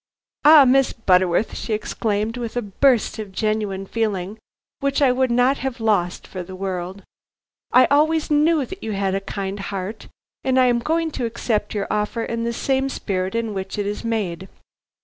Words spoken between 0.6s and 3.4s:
Miss Butterworth," she exclaimed, with a burst of